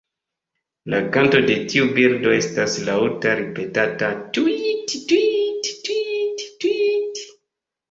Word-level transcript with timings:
La 0.93 0.99
kanto 1.17 1.41
de 1.49 1.57
tiu 1.73 1.89
birdo 1.97 2.33
estas 2.37 2.79
laŭta 2.87 3.35
ripetata 3.43 4.11
"tŭiit-tŭiit-tŭiit-tŭiit". 4.39 7.25